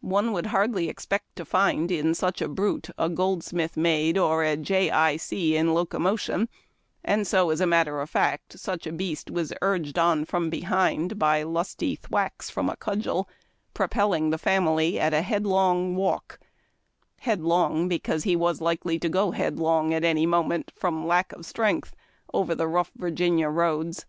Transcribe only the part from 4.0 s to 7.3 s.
or a Jay Eye See in locomotion, and